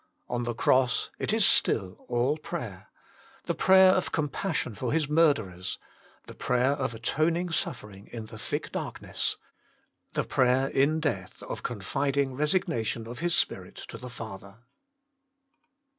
[0.27, 2.87] On the Cross it is still all prayer
[3.43, 5.77] the prayer of compassion for His murderers;
[6.25, 9.37] the prayer of atoning suffering in the thick darkness;
[10.13, 14.63] the prayer in death of confid ing resignation of His spirit to the Father.